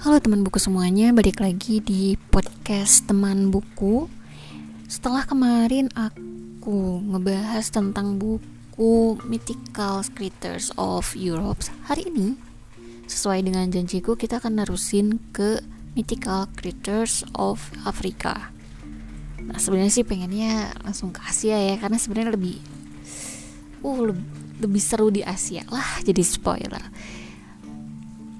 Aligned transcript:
Halo 0.00 0.16
teman 0.16 0.40
buku 0.40 0.56
semuanya, 0.56 1.12
balik 1.12 1.44
lagi 1.44 1.84
di 1.84 2.16
podcast 2.32 3.04
teman 3.04 3.52
buku. 3.52 4.08
Setelah 4.88 5.28
kemarin 5.28 5.92
aku 5.92 7.04
ngebahas 7.04 7.68
tentang 7.68 8.16
buku 8.16 9.20
Mythical 9.28 10.00
Creatures 10.16 10.72
of 10.80 11.12
Europe, 11.12 11.60
hari 11.84 12.08
ini 12.08 12.32
sesuai 13.12 13.44
dengan 13.44 13.68
janjiku 13.68 14.16
kita 14.16 14.40
akan 14.40 14.64
nerusin 14.64 15.20
ke 15.36 15.60
Mythical 15.92 16.48
Creatures 16.56 17.20
of 17.36 17.60
Africa. 17.84 18.56
Nah 19.44 19.60
sebenarnya 19.60 19.92
sih 19.92 20.08
pengennya 20.08 20.80
langsung 20.80 21.12
ke 21.12 21.20
Asia 21.28 21.60
ya, 21.60 21.76
karena 21.76 22.00
sebenarnya 22.00 22.40
lebih, 22.40 22.56
uh 23.84 24.00
lebih, 24.64 24.80
seru 24.80 25.12
di 25.12 25.20
Asia 25.20 25.60
lah, 25.68 26.00
jadi 26.00 26.24
spoiler. 26.24 26.88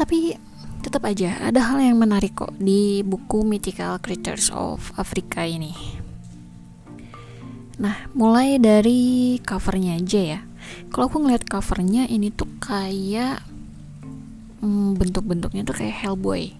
Tapi 0.00 0.48
tetap 0.82 1.06
aja 1.06 1.38
ada 1.38 1.62
hal 1.62 1.78
yang 1.78 2.02
menarik 2.02 2.34
kok 2.34 2.50
di 2.58 3.06
buku 3.06 3.46
Mythical 3.46 4.02
Creatures 4.02 4.50
of 4.50 4.90
Africa 4.98 5.46
ini. 5.46 6.02
Nah, 7.78 8.10
mulai 8.12 8.58
dari 8.58 9.38
covernya 9.42 9.96
aja 9.96 10.20
ya. 10.20 10.40
Kalau 10.90 11.08
aku 11.08 11.22
ngeliat 11.22 11.46
covernya 11.46 12.10
ini 12.10 12.34
tuh 12.34 12.50
kayak 12.58 13.42
hmm, 14.62 14.98
bentuk-bentuknya 14.98 15.62
tuh 15.62 15.78
kayak 15.78 15.96
Hellboy. 16.02 16.52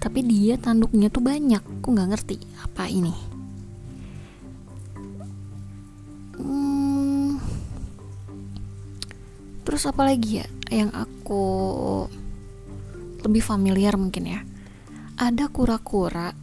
Tapi 0.00 0.20
dia 0.24 0.58
tanduknya 0.58 1.12
tuh 1.12 1.22
banyak. 1.22 1.62
Aku 1.80 1.94
nggak 1.94 2.10
ngerti 2.10 2.36
apa 2.58 2.88
ini. 2.88 3.14
Hmm, 6.36 7.38
terus 9.62 9.86
apa 9.86 10.02
lagi 10.08 10.42
ya 10.42 10.46
yang 10.72 10.90
aku 10.90 11.44
lebih 13.22 13.42
familiar 13.42 13.94
mungkin 13.98 14.24
ya. 14.26 14.40
Ada 15.18 15.46
kura-kura 15.50 16.34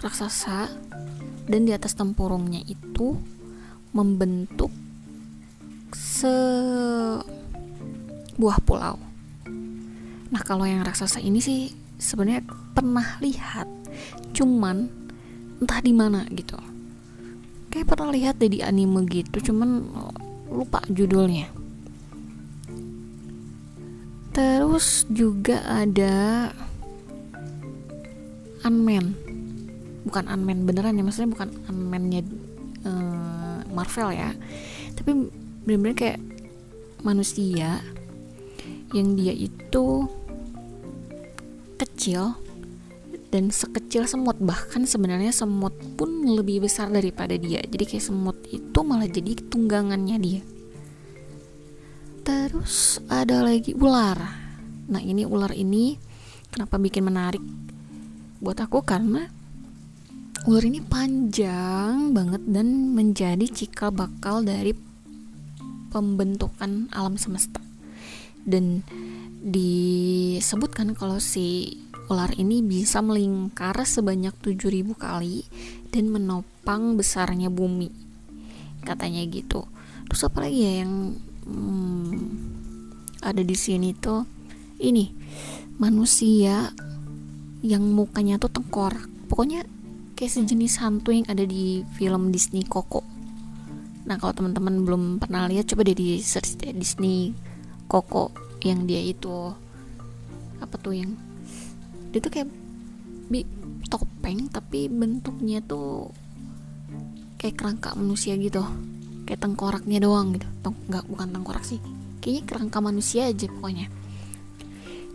raksasa 0.00 0.68
dan 1.44 1.60
di 1.68 1.72
atas 1.72 1.92
tempurungnya 1.96 2.64
itu 2.64 3.16
membentuk 3.92 4.72
sebuah 5.94 7.18
pulau. 8.64 8.96
Nah 10.32 10.42
kalau 10.42 10.64
yang 10.66 10.82
raksasa 10.82 11.20
ini 11.20 11.38
sih 11.38 11.70
sebenarnya 12.00 12.42
pernah 12.74 13.20
lihat 13.20 13.68
cuman 14.34 14.88
entah 15.62 15.80
di 15.84 15.92
mana 15.94 16.26
gitu. 16.32 16.58
Kayak 17.70 17.90
pernah 17.94 18.10
lihat 18.14 18.38
deh 18.38 18.50
di 18.50 18.62
anime 18.62 19.06
gitu 19.10 19.52
cuman 19.52 19.82
lupa 20.54 20.78
judulnya 20.86 21.63
Terus 24.34 25.06
juga 25.08 25.62
ada 25.62 26.50
Unman. 28.66 29.14
Bukan 30.02 30.26
Unman 30.26 30.66
beneran 30.66 30.98
ya, 30.98 31.06
maksudnya 31.06 31.30
bukan 31.30 31.54
Unman-nya 31.70 32.26
uh, 32.82 33.62
Marvel 33.70 34.10
ya. 34.10 34.34
Tapi 34.98 35.30
bener-bener 35.64 35.94
kayak 35.94 36.20
manusia 37.06 37.78
yang 38.90 39.14
dia 39.14 39.30
itu 39.30 40.08
kecil 41.78 42.34
dan 43.34 43.50
sekecil 43.50 44.06
semut 44.06 44.38
bahkan 44.38 44.86
sebenarnya 44.86 45.34
semut 45.34 45.74
pun 45.98 46.22
lebih 46.22 46.62
besar 46.62 46.86
daripada 46.86 47.34
dia 47.34 47.58
jadi 47.66 47.82
kayak 47.82 48.06
semut 48.06 48.38
itu 48.46 48.78
malah 48.86 49.10
jadi 49.10 49.34
tunggangannya 49.50 50.16
dia 50.22 50.40
Terus 52.24 53.04
ada 53.12 53.44
lagi 53.44 53.76
ular. 53.76 54.16
Nah, 54.88 55.02
ini 55.04 55.28
ular 55.28 55.52
ini 55.52 56.00
kenapa 56.48 56.80
bikin 56.80 57.04
menarik 57.04 57.44
buat 58.40 58.56
aku 58.56 58.80
karena 58.80 59.28
ular 60.48 60.64
ini 60.64 60.80
panjang 60.80 62.16
banget 62.16 62.40
dan 62.48 62.96
menjadi 62.96 63.44
cikal 63.44 63.92
bakal 63.92 64.40
dari 64.40 64.72
pembentukan 65.92 66.88
alam 66.96 67.20
semesta. 67.20 67.60
Dan 68.40 68.80
disebutkan 69.44 70.96
kalau 70.96 71.20
si 71.20 71.76
ular 72.08 72.32
ini 72.40 72.64
bisa 72.64 73.04
melingkar 73.04 73.76
sebanyak 73.84 74.32
7000 74.40 74.96
kali 74.96 75.44
dan 75.92 76.08
menopang 76.08 76.96
besarnya 76.96 77.52
bumi. 77.52 77.92
Katanya 78.80 79.20
gitu. 79.28 79.68
Terus 80.08 80.24
apa 80.24 80.44
lagi 80.44 80.60
ya 80.64 80.72
yang 80.84 81.16
hmm, 81.44 82.14
ada 83.24 83.40
di 83.40 83.56
sini 83.56 83.96
tuh 83.96 84.24
ini 84.80 85.08
manusia 85.80 86.70
yang 87.64 87.84
mukanya 87.96 88.36
tuh 88.36 88.52
tengkorak. 88.52 89.08
Pokoknya 89.32 89.64
kayak 90.14 90.32
sejenis 90.36 90.84
hantu 90.84 91.16
yang 91.16 91.26
ada 91.26 91.42
di 91.42 91.82
film 91.96 92.28
Disney 92.28 92.62
Coco. 92.68 93.00
Nah 94.04 94.20
kalau 94.20 94.36
teman-teman 94.36 94.84
belum 94.84 95.02
pernah 95.16 95.48
lihat 95.48 95.72
coba 95.72 95.88
deh 95.88 95.96
di 95.96 96.20
search 96.20 96.60
deh 96.60 96.76
Disney 96.76 97.32
Coco 97.88 98.30
yang 98.60 98.84
dia 98.84 99.00
itu. 99.00 99.56
Apa 100.60 100.76
tuh 100.76 100.92
yang 100.92 101.16
dia 102.12 102.20
tuh 102.20 102.30
kayak 102.30 102.48
bi 103.32 103.42
topeng 103.88 104.52
tapi 104.52 104.86
bentuknya 104.92 105.64
tuh 105.64 106.12
kayak 107.40 107.56
kerangka 107.56 107.96
manusia 107.96 108.36
gitu 108.36 108.62
kayak 109.24 109.40
tengkoraknya 109.40 110.00
doang 110.04 110.36
gitu. 110.36 110.48
Teng 110.60 110.76
nggak 110.88 111.04
bukan 111.08 111.28
tengkorak 111.32 111.64
sih. 111.64 111.80
Kayaknya 112.20 112.42
kerangka 112.48 112.78
manusia 112.80 113.28
aja 113.28 113.46
pokoknya. 113.48 113.86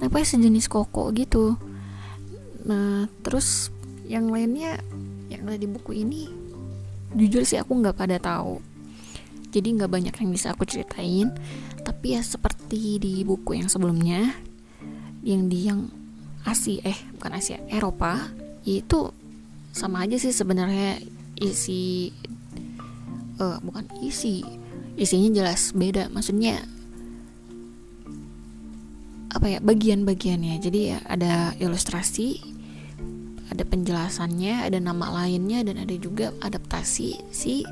Nah 0.00 0.06
pokoknya 0.08 0.28
sejenis 0.28 0.66
koko 0.68 1.12
gitu. 1.12 1.56
Nah 2.64 3.08
terus 3.24 3.68
yang 4.04 4.28
lainnya 4.28 4.80
yang 5.32 5.48
ada 5.48 5.56
di 5.56 5.68
buku 5.68 6.04
ini 6.04 6.28
jujur 7.16 7.42
sih 7.44 7.60
aku 7.60 7.72
nggak 7.80 7.96
pada 7.96 8.16
tahu. 8.20 8.60
Jadi 9.54 9.68
nggak 9.80 9.90
banyak 9.90 10.14
yang 10.14 10.30
bisa 10.32 10.52
aku 10.52 10.66
ceritain. 10.66 11.32
Tapi 11.84 12.16
ya 12.16 12.22
seperti 12.24 12.96
di 12.96 13.22
buku 13.22 13.60
yang 13.60 13.68
sebelumnya 13.68 14.32
yang 15.24 15.48
di 15.48 15.68
yang 15.68 15.88
Asia 16.44 16.84
eh 16.84 16.98
bukan 17.16 17.32
Asia 17.32 17.56
Eropa 17.72 18.28
itu 18.68 19.08
sama 19.72 20.04
aja 20.04 20.20
sih 20.20 20.32
sebenarnya 20.32 21.00
isi 21.40 22.12
uh, 23.40 23.58
bukan 23.62 23.86
isi. 24.02 24.44
Isinya 24.94 25.42
jelas 25.42 25.74
beda 25.74 26.06
maksudnya 26.10 26.62
apa 29.34 29.46
ya 29.50 29.58
bagian-bagiannya. 29.58 30.62
Jadi 30.62 30.80
ya 30.94 30.98
ada 31.06 31.54
ilustrasi 31.58 32.54
ada 33.50 33.62
penjelasannya 33.66 34.66
ada 34.66 34.78
nama 34.80 35.22
lainnya 35.22 35.62
dan 35.62 35.78
ada 35.82 35.94
juga 35.98 36.34
adaptasi 36.42 37.22
si 37.30 37.62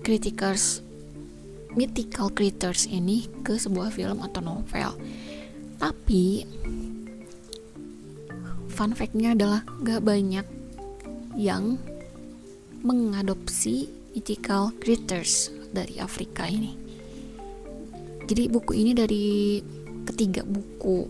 criticals 0.00 0.80
mythical 1.76 2.32
creatures 2.32 2.88
ini 2.90 3.28
ke 3.46 3.56
sebuah 3.56 3.94
film 3.94 4.24
atau 4.24 4.42
novel. 4.42 4.96
Tapi 5.80 6.44
fun 8.68 8.92
factnya 8.92 9.36
adalah 9.36 9.64
gak 9.84 10.02
banyak 10.04 10.46
yang 11.38 11.78
mengadopsi 12.80 13.88
mythical 14.16 14.74
creatures 14.80 15.52
dari 15.70 16.00
Afrika 16.02 16.48
ini. 16.48 16.74
Jadi 18.26 18.46
buku 18.46 18.72
ini 18.78 18.92
dari 18.94 19.58
ketiga 20.06 20.46
buku 20.46 21.06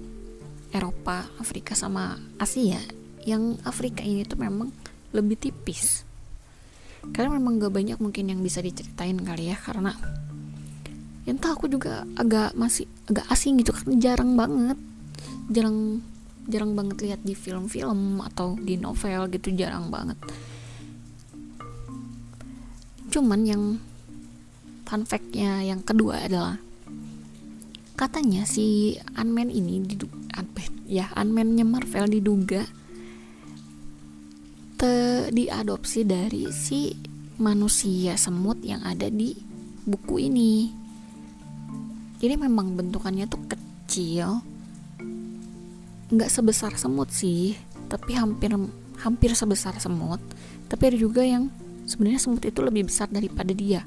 Eropa, 0.73 1.27
Afrika 1.41 1.77
sama 1.77 2.17
Asia. 2.41 2.81
Yang 3.25 3.61
Afrika 3.69 4.01
ini 4.01 4.25
tuh 4.25 4.41
memang 4.41 4.73
lebih 5.13 5.37
tipis. 5.37 6.05
Karena 7.13 7.37
memang 7.37 7.61
gak 7.61 7.73
banyak 7.73 7.99
mungkin 8.01 8.29
yang 8.29 8.41
bisa 8.41 8.61
diceritain 8.61 9.17
kali 9.21 9.53
ya 9.53 9.57
karena 9.57 9.97
yang 11.29 11.37
tahu 11.37 11.53
aku 11.63 11.67
juga 11.69 12.09
agak 12.17 12.57
masih 12.57 12.89
agak 13.07 13.29
asing 13.29 13.61
gitu 13.61 13.77
kan 13.77 13.87
jarang 14.01 14.35
banget 14.35 14.79
jarang 15.53 16.01
jarang 16.49 16.73
banget 16.73 16.97
lihat 17.05 17.21
di 17.23 17.37
film-film 17.37 18.19
atau 18.25 18.57
di 18.57 18.81
novel 18.81 19.29
gitu 19.31 19.53
jarang 19.53 19.93
banget 19.93 20.17
Cuman 23.11 23.41
yang 23.43 23.63
fun 24.87 25.03
fact-nya 25.07 25.67
yang 25.67 25.83
kedua 25.83 26.27
adalah 26.27 26.59
katanya 27.95 28.49
si 28.49 28.97
Ant-Man 29.15 29.53
ini 29.53 29.85
diduga 29.85 30.31
ya 30.91 31.07
Ant-Man-nya 31.15 31.63
Marvel 31.63 32.11
diduga 32.11 32.67
te, 34.75 34.91
diadopsi 35.31 36.03
dari 36.03 36.51
si 36.51 36.91
manusia 37.39 38.19
semut 38.19 38.59
yang 38.67 38.83
ada 38.83 39.07
di 39.07 39.31
buku 39.87 40.27
ini. 40.27 40.75
Jadi 42.21 42.35
memang 42.37 42.75
bentukannya 42.75 43.31
tuh 43.31 43.41
kecil, 43.49 44.43
nggak 46.11 46.29
sebesar 46.29 46.75
semut 46.77 47.09
sih, 47.15 47.57
tapi 47.87 48.19
hampir 48.19 48.53
hampir 49.01 49.33
sebesar 49.33 49.79
semut. 49.79 50.21
Tapi 50.69 50.83
ada 50.91 50.99
juga 50.99 51.23
yang 51.25 51.49
sebenarnya 51.91 52.23
semut 52.23 52.47
itu 52.47 52.63
lebih 52.63 52.87
besar 52.87 53.11
daripada 53.11 53.51
dia. 53.51 53.83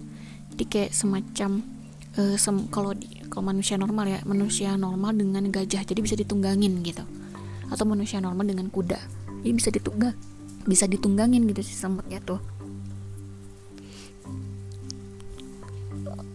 Jadi 0.51 0.63
kayak 0.67 0.91
semacam 0.91 1.63
uh, 2.19 2.35
sem 2.35 2.67
kalau 2.67 2.91
kalau 3.31 3.43
manusia 3.47 3.79
normal 3.79 4.05
ya 4.11 4.19
manusia 4.27 4.75
normal 4.75 5.15
dengan 5.15 5.47
gajah 5.47 5.87
jadi 5.87 5.99
bisa 6.03 6.19
ditunggangin 6.19 6.83
gitu. 6.83 7.07
Atau 7.71 7.87
manusia 7.87 8.19
normal 8.19 8.51
dengan 8.51 8.67
kuda 8.67 9.23
jadi 9.43 9.53
bisa 9.55 9.69
ditunggang 9.71 10.15
bisa 10.63 10.87
ditunggangin 10.87 11.47
gitu 11.51 11.63
si 11.63 11.75
semutnya 11.75 12.19
tuh. 12.23 12.39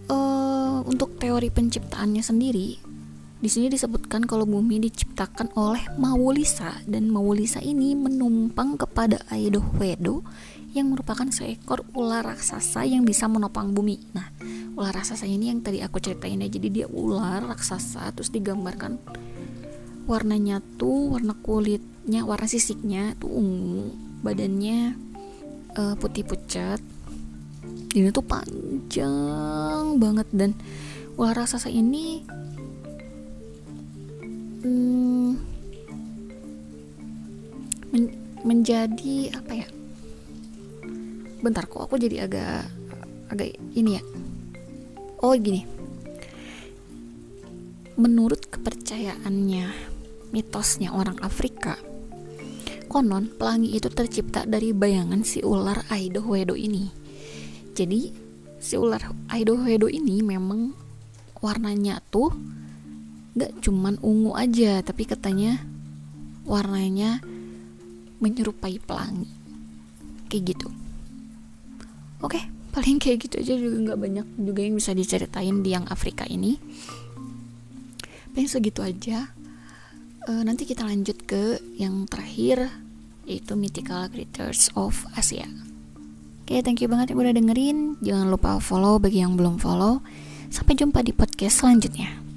Uh, 0.08 0.80
untuk 0.88 1.20
teori 1.20 1.52
penciptaannya 1.52 2.24
sendiri 2.24 2.80
di 3.38 3.46
sini 3.46 3.70
disebutkan 3.70 4.26
kalau 4.26 4.42
bumi 4.50 4.82
diciptakan 4.82 5.54
oleh 5.54 5.86
Maulisa 5.94 6.82
dan 6.90 7.06
Maulisa 7.06 7.62
ini 7.62 7.94
menumpang 7.94 8.74
kepada 8.74 9.22
Aido 9.30 9.62
Wedo 9.78 10.26
yang 10.76 10.92
merupakan 10.92 11.24
seekor 11.32 11.84
ular 11.96 12.24
raksasa 12.24 12.84
yang 12.84 13.04
bisa 13.08 13.24
menopang 13.24 13.72
bumi. 13.72 13.96
Nah, 14.12 14.28
ular 14.76 14.92
raksasa 14.92 15.24
ini 15.24 15.48
yang 15.48 15.64
tadi 15.64 15.80
aku 15.80 15.96
ceritain 16.00 16.40
ya, 16.40 16.48
jadi 16.48 16.68
dia 16.68 16.86
ular 16.88 17.40
raksasa 17.44 18.12
terus 18.12 18.28
digambarkan 18.28 19.00
warnanya 20.08 20.64
tuh 20.80 21.16
warna 21.16 21.36
kulitnya, 21.40 22.24
warna 22.24 22.48
sisiknya 22.48 23.12
tuh 23.20 23.28
ungu, 23.28 23.92
badannya 24.24 24.96
uh, 25.76 25.94
putih 25.96 26.24
pucat. 26.24 26.80
Ini 27.88 28.12
tuh 28.12 28.24
panjang 28.24 29.96
banget 29.96 30.28
dan 30.32 30.52
ular 31.16 31.34
raksasa 31.34 31.72
ini 31.72 32.22
hmm, 34.62 35.30
men 37.90 38.04
menjadi 38.46 39.34
apa 39.34 39.52
ya 39.64 39.68
bentar 41.38 41.70
kok 41.70 41.86
aku 41.86 41.98
jadi 41.98 42.26
agak 42.26 42.66
agak 43.30 43.54
ini 43.74 43.98
ya? 43.98 44.02
Oh 45.22 45.34
gini. 45.34 45.62
Menurut 47.98 48.46
kepercayaannya 48.46 49.66
mitosnya 50.30 50.94
orang 50.94 51.18
Afrika 51.24 51.78
konon 52.88 53.28
pelangi 53.28 53.76
itu 53.76 53.92
tercipta 53.92 54.48
dari 54.48 54.72
bayangan 54.72 55.20
si 55.20 55.44
ular 55.44 55.84
Aido 55.92 56.24
Wedo 56.24 56.56
ini. 56.56 56.88
Jadi 57.76 58.10
si 58.58 58.74
ular 58.80 59.04
Aido 59.28 59.60
Wedo 59.60 59.92
ini 59.92 60.24
memang 60.24 60.72
warnanya 61.44 62.00
tuh 62.08 62.32
gak 63.36 63.60
cuman 63.62 64.00
ungu 64.02 64.34
aja 64.34 64.80
tapi 64.82 65.04
katanya 65.04 65.60
warnanya 66.48 67.20
menyerupai 68.24 68.80
pelangi. 68.82 69.30
Kayak 70.32 70.56
gitu 70.56 70.68
oke 72.22 72.40
paling 72.74 73.00
kayak 73.00 73.26
gitu 73.26 73.34
aja 73.42 73.54
juga 73.58 73.76
nggak 73.90 73.98
banyak 73.98 74.26
juga 74.38 74.60
yang 74.62 74.74
bisa 74.78 74.92
diceritain 74.94 75.56
di 75.64 75.70
yang 75.74 75.88
Afrika 75.90 76.22
ini. 76.28 76.60
Paling 78.30 78.46
segitu 78.46 78.84
aja. 78.86 79.34
E, 80.28 80.30
nanti 80.46 80.62
kita 80.62 80.86
lanjut 80.86 81.26
ke 81.26 81.58
yang 81.74 82.06
terakhir 82.06 82.70
yaitu 83.26 83.58
mythical 83.58 84.06
creatures 84.12 84.70
of 84.78 84.94
Asia. 85.18 85.48
Oke 86.44 86.62
thank 86.62 86.78
you 86.78 86.86
banget 86.86 87.12
yang 87.12 87.18
udah 87.18 87.34
dengerin. 87.34 87.78
Jangan 87.98 88.30
lupa 88.30 88.62
follow 88.62 89.02
bagi 89.02 89.24
yang 89.24 89.34
belum 89.34 89.58
follow. 89.58 90.04
Sampai 90.54 90.78
jumpa 90.78 91.02
di 91.02 91.10
podcast 91.10 91.66
selanjutnya 91.66 92.27